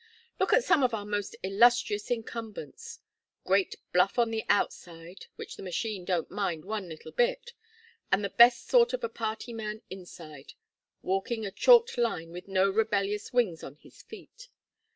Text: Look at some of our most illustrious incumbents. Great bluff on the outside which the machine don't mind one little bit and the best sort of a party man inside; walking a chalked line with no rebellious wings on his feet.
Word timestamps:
Look 0.39 0.51
at 0.51 0.63
some 0.63 0.81
of 0.81 0.95
our 0.95 1.05
most 1.05 1.35
illustrious 1.43 2.09
incumbents. 2.09 3.01
Great 3.43 3.75
bluff 3.93 4.17
on 4.17 4.31
the 4.31 4.43
outside 4.49 5.27
which 5.35 5.57
the 5.57 5.61
machine 5.61 6.05
don't 6.05 6.31
mind 6.31 6.65
one 6.65 6.89
little 6.89 7.11
bit 7.11 7.53
and 8.11 8.23
the 8.23 8.31
best 8.31 8.67
sort 8.67 8.93
of 8.93 9.03
a 9.03 9.09
party 9.09 9.53
man 9.53 9.83
inside; 9.91 10.53
walking 11.03 11.45
a 11.45 11.51
chalked 11.51 11.99
line 11.99 12.31
with 12.31 12.47
no 12.47 12.67
rebellious 12.67 13.31
wings 13.31 13.63
on 13.63 13.75
his 13.75 14.01
feet. 14.01 14.49